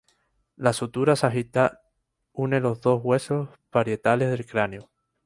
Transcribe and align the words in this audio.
La 0.55 0.73
sutura 0.73 1.15
sagital 1.15 1.79
une 2.33 2.59
los 2.59 2.81
dos 2.81 3.01
huesos 3.03 3.49
parietales 3.69 4.31
del 4.31 4.47
cráneo. 4.47 4.89